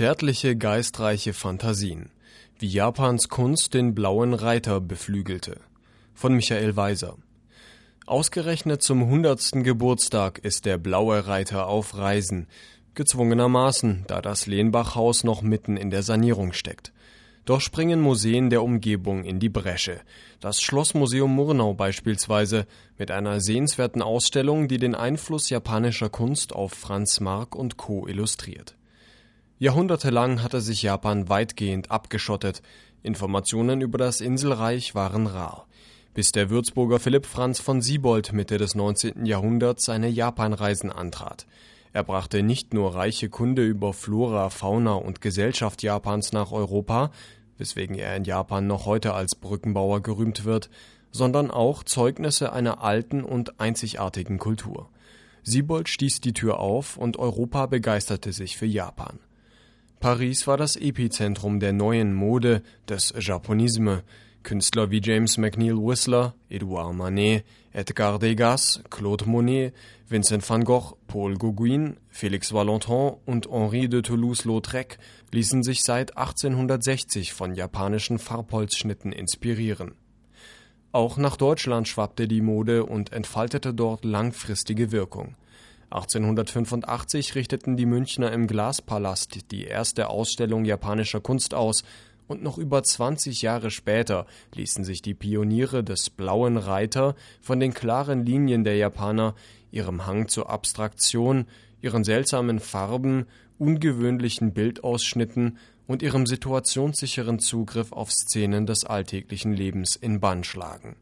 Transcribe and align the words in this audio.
Zärtliche, 0.00 0.56
geistreiche 0.56 1.34
Fantasien. 1.34 2.08
Wie 2.58 2.68
Japans 2.68 3.28
Kunst 3.28 3.74
den 3.74 3.94
blauen 3.94 4.32
Reiter 4.32 4.80
beflügelte. 4.80 5.60
Von 6.14 6.32
Michael 6.32 6.74
Weiser. 6.74 7.18
Ausgerechnet 8.06 8.82
zum 8.82 9.06
hundertsten 9.10 9.62
Geburtstag 9.62 10.38
ist 10.38 10.64
der 10.64 10.78
blaue 10.78 11.26
Reiter 11.26 11.66
auf 11.66 11.98
Reisen. 11.98 12.46
Gezwungenermaßen, 12.94 14.04
da 14.06 14.22
das 14.22 14.46
Lehnbachhaus 14.46 15.22
noch 15.22 15.42
mitten 15.42 15.76
in 15.76 15.90
der 15.90 16.02
Sanierung 16.02 16.54
steckt. 16.54 16.94
Doch 17.44 17.60
springen 17.60 18.00
Museen 18.00 18.48
der 18.48 18.62
Umgebung 18.62 19.24
in 19.24 19.38
die 19.38 19.50
Bresche. 19.50 20.00
Das 20.40 20.62
Schlossmuseum 20.62 21.34
Murnau 21.34 21.74
beispielsweise 21.74 22.66
mit 22.96 23.10
einer 23.10 23.42
sehenswerten 23.42 24.00
Ausstellung, 24.00 24.66
die 24.66 24.78
den 24.78 24.94
Einfluss 24.94 25.50
japanischer 25.50 26.08
Kunst 26.08 26.54
auf 26.54 26.72
Franz 26.72 27.20
Marc 27.20 27.54
und 27.54 27.76
Co. 27.76 28.06
illustriert. 28.06 28.76
Jahrhundertelang 29.60 30.42
hatte 30.42 30.62
sich 30.62 30.80
Japan 30.80 31.28
weitgehend 31.28 31.90
abgeschottet. 31.90 32.62
Informationen 33.02 33.82
über 33.82 33.98
das 33.98 34.22
Inselreich 34.22 34.94
waren 34.94 35.26
rar. 35.26 35.66
Bis 36.14 36.32
der 36.32 36.48
Würzburger 36.48 36.98
Philipp 36.98 37.26
Franz 37.26 37.60
von 37.60 37.82
Siebold 37.82 38.32
Mitte 38.32 38.56
des 38.56 38.74
19. 38.74 39.26
Jahrhunderts 39.26 39.84
seine 39.84 40.08
Japanreisen 40.08 40.90
antrat. 40.90 41.46
Er 41.92 42.04
brachte 42.04 42.42
nicht 42.42 42.72
nur 42.72 42.94
reiche 42.94 43.28
Kunde 43.28 43.62
über 43.66 43.92
Flora, 43.92 44.48
Fauna 44.48 44.94
und 44.94 45.20
Gesellschaft 45.20 45.82
Japans 45.82 46.32
nach 46.32 46.52
Europa, 46.52 47.10
weswegen 47.58 47.96
er 47.96 48.16
in 48.16 48.24
Japan 48.24 48.66
noch 48.66 48.86
heute 48.86 49.12
als 49.12 49.34
Brückenbauer 49.34 50.00
gerühmt 50.00 50.46
wird, 50.46 50.70
sondern 51.10 51.50
auch 51.50 51.84
Zeugnisse 51.84 52.54
einer 52.54 52.82
alten 52.82 53.22
und 53.22 53.60
einzigartigen 53.60 54.38
Kultur. 54.38 54.88
Siebold 55.42 55.90
stieß 55.90 56.22
die 56.22 56.32
Tür 56.32 56.60
auf 56.60 56.96
und 56.96 57.18
Europa 57.18 57.66
begeisterte 57.66 58.32
sich 58.32 58.56
für 58.56 58.64
Japan. 58.64 59.18
Paris 60.00 60.46
war 60.46 60.56
das 60.56 60.76
Epizentrum 60.76 61.60
der 61.60 61.74
neuen 61.74 62.14
Mode, 62.14 62.62
des 62.88 63.12
Japonisme. 63.18 64.02
Künstler 64.42 64.90
wie 64.90 65.02
James 65.04 65.36
McNeill 65.36 65.76
Whistler, 65.76 66.34
Edouard 66.48 66.94
Manet, 66.94 67.44
Edgar 67.74 68.18
Degas, 68.18 68.82
Claude 68.88 69.26
Monet, 69.28 69.74
Vincent 70.08 70.48
van 70.48 70.64
Gogh, 70.64 70.96
Paul 71.06 71.36
Gauguin, 71.36 71.98
Félix 72.10 72.50
Valentin 72.54 73.18
und 73.26 73.50
Henri 73.50 73.90
de 73.90 74.00
Toulouse-Lautrec 74.00 74.96
ließen 75.32 75.62
sich 75.62 75.82
seit 75.82 76.16
1860 76.16 77.34
von 77.34 77.54
japanischen 77.54 78.18
Farbholzschnitten 78.18 79.12
inspirieren. 79.12 79.96
Auch 80.92 81.18
nach 81.18 81.36
Deutschland 81.36 81.88
schwappte 81.88 82.26
die 82.26 82.40
Mode 82.40 82.86
und 82.86 83.12
entfaltete 83.12 83.74
dort 83.74 84.06
langfristige 84.06 84.92
Wirkung. 84.92 85.36
1885 85.90 87.34
richteten 87.34 87.76
die 87.76 87.86
Münchner 87.86 88.30
im 88.32 88.46
Glaspalast 88.46 89.50
die 89.50 89.64
erste 89.64 90.08
Ausstellung 90.08 90.64
japanischer 90.64 91.20
Kunst 91.20 91.52
aus, 91.54 91.82
und 92.28 92.44
noch 92.44 92.58
über 92.58 92.84
20 92.84 93.42
Jahre 93.42 93.72
später 93.72 94.24
ließen 94.54 94.84
sich 94.84 95.02
die 95.02 95.14
Pioniere 95.14 95.82
des 95.82 96.10
Blauen 96.10 96.58
Reiter 96.58 97.16
von 97.40 97.58
den 97.58 97.74
klaren 97.74 98.24
Linien 98.24 98.62
der 98.62 98.76
Japaner, 98.76 99.34
ihrem 99.72 100.06
Hang 100.06 100.28
zur 100.28 100.48
Abstraktion, 100.48 101.46
ihren 101.82 102.04
seltsamen 102.04 102.60
Farben, 102.60 103.26
ungewöhnlichen 103.58 104.52
Bildausschnitten 104.52 105.58
und 105.88 106.02
ihrem 106.02 106.24
situationssicheren 106.24 107.40
Zugriff 107.40 107.90
auf 107.90 108.12
Szenen 108.12 108.64
des 108.64 108.84
alltäglichen 108.84 109.52
Lebens 109.52 109.96
in 109.96 110.20
Bann 110.20 110.44
schlagen 110.44 110.94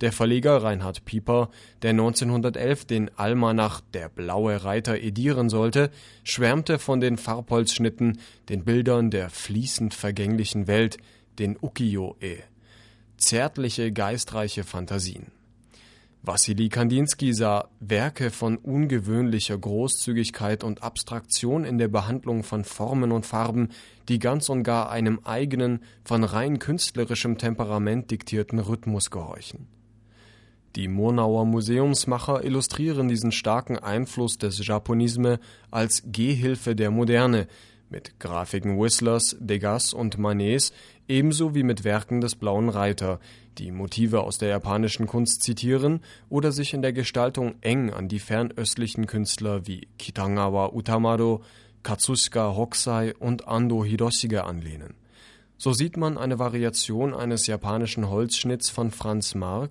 der 0.00 0.12
Verleger 0.12 0.62
Reinhard 0.62 1.04
Pieper, 1.04 1.50
der 1.82 1.90
1911 1.90 2.84
den 2.84 3.10
Almanach 3.16 3.80
Der 3.92 4.08
blaue 4.08 4.64
Reiter 4.64 4.98
edieren 4.98 5.48
sollte, 5.48 5.90
schwärmte 6.24 6.78
von 6.78 7.00
den 7.00 7.16
Farbholzschnitten, 7.16 8.18
den 8.48 8.64
Bildern 8.64 9.10
der 9.10 9.30
fließend 9.30 9.94
vergänglichen 9.94 10.66
Welt, 10.66 10.98
den 11.38 11.56
Ukiyo-e. 11.60 12.38
Zärtliche, 13.16 13.92
geistreiche 13.92 14.64
Fantasien. 14.64 15.32
Wassili 16.26 16.70
Kandinsky 16.70 17.34
sah 17.34 17.68
Werke 17.80 18.30
von 18.30 18.56
ungewöhnlicher 18.56 19.58
Großzügigkeit 19.58 20.64
und 20.64 20.82
Abstraktion 20.82 21.64
in 21.64 21.76
der 21.76 21.88
Behandlung 21.88 22.44
von 22.44 22.64
Formen 22.64 23.12
und 23.12 23.26
Farben, 23.26 23.68
die 24.08 24.18
ganz 24.18 24.48
und 24.48 24.62
gar 24.62 24.90
einem 24.90 25.20
eigenen, 25.24 25.80
von 26.02 26.24
rein 26.24 26.58
künstlerischem 26.58 27.36
Temperament 27.36 28.10
diktierten 28.10 28.58
Rhythmus 28.58 29.10
gehorchen. 29.10 29.68
Die 30.76 30.88
Murnauer 30.88 31.44
Museumsmacher 31.44 32.42
illustrieren 32.42 33.06
diesen 33.06 33.30
starken 33.30 33.78
Einfluss 33.78 34.38
des 34.38 34.66
Japonisme 34.66 35.38
als 35.70 36.02
Gehhilfe 36.06 36.74
der 36.74 36.90
Moderne 36.90 37.46
mit 37.90 38.18
Grafiken 38.18 38.80
Whistlers, 38.80 39.36
Degas 39.38 39.94
und 39.94 40.18
Manets 40.18 40.72
ebenso 41.06 41.54
wie 41.54 41.62
mit 41.62 41.84
Werken 41.84 42.20
des 42.20 42.34
Blauen 42.34 42.70
Reiter, 42.70 43.20
die 43.58 43.70
Motive 43.70 44.24
aus 44.24 44.38
der 44.38 44.48
japanischen 44.48 45.06
Kunst 45.06 45.44
zitieren 45.44 46.00
oder 46.28 46.50
sich 46.50 46.74
in 46.74 46.82
der 46.82 46.92
Gestaltung 46.92 47.54
eng 47.60 47.90
an 47.90 48.08
die 48.08 48.18
fernöstlichen 48.18 49.06
Künstler 49.06 49.68
wie 49.68 49.86
Kitagawa 49.98 50.70
Utamaro, 50.74 51.44
Katsushika 51.84 52.56
Hokusai 52.56 53.14
und 53.14 53.46
Ando 53.46 53.84
Hiroshige 53.84 54.42
anlehnen. 54.42 54.94
So 55.56 55.72
sieht 55.72 55.96
man 55.96 56.18
eine 56.18 56.40
Variation 56.40 57.14
eines 57.14 57.46
japanischen 57.46 58.10
Holzschnitts 58.10 58.70
von 58.70 58.90
Franz 58.90 59.36
Marc 59.36 59.70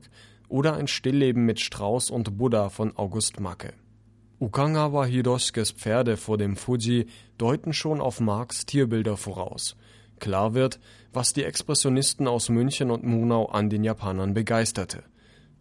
oder 0.54 0.76
ein 0.76 0.86
Stillleben 0.86 1.46
mit 1.46 1.60
Strauß 1.60 2.12
und 2.12 2.38
Buddha 2.38 2.70
von 2.70 2.96
August 2.96 3.40
Macke. 3.40 3.74
Ukangawa 4.40 5.04
Hiroshikes 5.04 5.72
Pferde 5.72 6.16
vor 6.16 6.38
dem 6.38 6.56
Fuji 6.56 7.08
deuten 7.40 7.74
schon 7.74 8.00
auf 8.00 8.20
Marx 8.20 8.68
Tierbilder 8.68 9.18
voraus. 9.18 9.76
Klar 10.20 10.54
wird, 10.54 10.80
was 11.12 11.34
die 11.34 11.44
Expressionisten 11.44 12.28
aus 12.28 12.50
München 12.50 12.92
und 12.92 13.04
Munau 13.04 13.48
an 13.48 13.72
den 13.72 13.84
Japanern 13.84 14.36
begeisterte. 14.36 15.02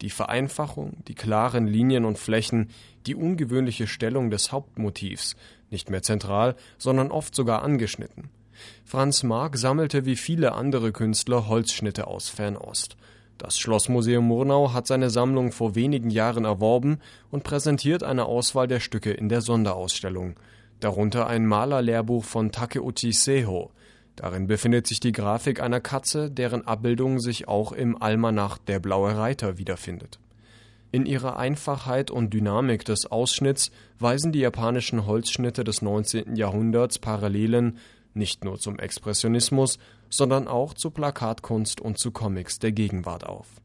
Die 0.02 0.10
Vereinfachung, 0.10 0.98
die 1.08 1.14
klaren 1.14 1.66
Linien 1.66 2.04
und 2.04 2.18
Flächen, 2.18 2.68
die 3.06 3.14
ungewöhnliche 3.14 3.86
Stellung 3.86 4.30
des 4.30 4.52
Hauptmotivs, 4.52 5.36
nicht 5.70 5.88
mehr 5.88 6.02
zentral, 6.02 6.54
sondern 6.76 7.10
oft 7.10 7.34
sogar 7.34 7.62
angeschnitten. 7.62 8.28
Franz 8.84 9.22
Marc 9.22 9.56
sammelte 9.56 10.04
wie 10.04 10.16
viele 10.16 10.52
andere 10.52 10.92
Künstler 10.92 11.48
Holzschnitte 11.48 12.08
aus 12.08 12.28
Fernost. 12.28 12.98
Das 13.42 13.58
Schlossmuseum 13.58 14.24
Murnau 14.24 14.72
hat 14.72 14.86
seine 14.86 15.10
Sammlung 15.10 15.50
vor 15.50 15.74
wenigen 15.74 16.10
Jahren 16.10 16.44
erworben 16.44 17.00
und 17.32 17.42
präsentiert 17.42 18.04
eine 18.04 18.26
Auswahl 18.26 18.68
der 18.68 18.78
Stücke 18.78 19.10
in 19.10 19.28
der 19.28 19.40
Sonderausstellung, 19.40 20.38
darunter 20.78 21.26
ein 21.26 21.44
Malerlehrbuch 21.44 22.22
von 22.22 22.52
Takeuchi 22.52 23.10
Seho. 23.10 23.72
Darin 24.14 24.46
befindet 24.46 24.86
sich 24.86 25.00
die 25.00 25.10
Grafik 25.10 25.60
einer 25.60 25.80
Katze, 25.80 26.30
deren 26.30 26.68
Abbildung 26.68 27.18
sich 27.18 27.48
auch 27.48 27.72
im 27.72 28.00
Almanach 28.00 28.58
Der 28.58 28.78
blaue 28.78 29.16
Reiter 29.16 29.58
wiederfindet. 29.58 30.20
In 30.92 31.04
ihrer 31.04 31.36
Einfachheit 31.36 32.12
und 32.12 32.32
Dynamik 32.32 32.84
des 32.84 33.10
Ausschnitts 33.10 33.72
weisen 33.98 34.30
die 34.30 34.38
japanischen 34.38 35.04
Holzschnitte 35.04 35.64
des 35.64 35.82
19. 35.82 36.36
Jahrhunderts 36.36 37.00
Parallelen 37.00 37.78
nicht 38.14 38.44
nur 38.44 38.60
zum 38.60 38.78
Expressionismus, 38.78 39.80
sondern 40.12 40.46
auch 40.46 40.74
zu 40.74 40.90
Plakatkunst 40.90 41.80
und 41.80 41.98
zu 41.98 42.10
Comics 42.10 42.58
der 42.58 42.72
Gegenwart 42.72 43.24
auf 43.24 43.61